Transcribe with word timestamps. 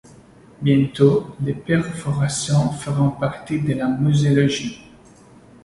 Bientôt, 0.63 1.35
les 1.43 1.53
perforations 1.53 2.71
feront 2.71 3.11
partie 3.11 3.61
de 3.61 3.75
la 3.75 3.87
muséologie. 3.87 4.89